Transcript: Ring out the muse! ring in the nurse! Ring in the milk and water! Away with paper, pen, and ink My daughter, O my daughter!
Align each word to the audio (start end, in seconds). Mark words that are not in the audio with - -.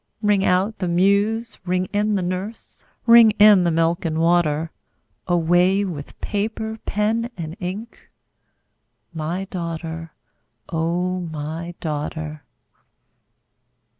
Ring 0.23 0.43
out 0.43 0.79
the 0.79 0.87
muse! 0.87 1.59
ring 1.63 1.85
in 1.93 2.15
the 2.15 2.23
nurse! 2.23 2.85
Ring 3.05 3.29
in 3.37 3.65
the 3.65 3.69
milk 3.69 4.03
and 4.03 4.17
water! 4.17 4.71
Away 5.27 5.85
with 5.85 6.19
paper, 6.21 6.79
pen, 6.87 7.29
and 7.37 7.55
ink 7.59 8.07
My 9.13 9.45
daughter, 9.45 10.13
O 10.69 11.19
my 11.19 11.75
daughter! 11.79 12.43